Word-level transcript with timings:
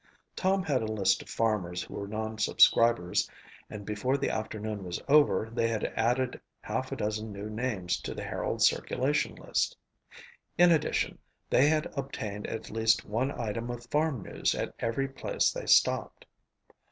Tom 0.35 0.63
had 0.63 0.81
a 0.81 0.91
list 0.91 1.21
of 1.21 1.29
farmers 1.29 1.83
who 1.83 1.93
were 1.93 2.07
non 2.07 2.39
subscribers 2.39 3.29
and 3.69 3.85
before 3.85 4.17
the 4.17 4.31
afternoon 4.31 4.83
was 4.83 4.99
over 5.07 5.51
they 5.53 5.67
had 5.67 5.93
added 5.95 6.41
half 6.61 6.91
a 6.91 6.95
dozen 6.95 7.31
new 7.31 7.51
names 7.51 7.97
to 8.01 8.15
the 8.15 8.23
Herald's 8.23 8.65
circulation 8.65 9.35
list. 9.35 9.77
In 10.57 10.71
addition, 10.71 11.19
they 11.51 11.67
had 11.69 11.85
obtained 11.95 12.47
at 12.47 12.71
least 12.71 13.05
one 13.05 13.31
item 13.39 13.69
of 13.69 13.85
farm 13.91 14.23
news 14.23 14.55
at 14.55 14.73
every 14.79 15.07
place 15.07 15.51
they 15.51 15.67
stopped. 15.67 16.25